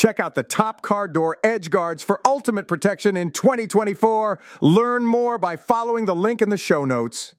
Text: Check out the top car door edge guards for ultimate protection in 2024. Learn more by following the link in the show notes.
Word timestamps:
Check 0.00 0.18
out 0.18 0.34
the 0.34 0.42
top 0.42 0.80
car 0.80 1.06
door 1.06 1.36
edge 1.44 1.68
guards 1.68 2.02
for 2.02 2.22
ultimate 2.26 2.66
protection 2.66 3.18
in 3.18 3.32
2024. 3.32 4.40
Learn 4.62 5.04
more 5.04 5.36
by 5.36 5.56
following 5.56 6.06
the 6.06 6.16
link 6.16 6.40
in 6.40 6.48
the 6.48 6.56
show 6.56 6.86
notes. 6.86 7.34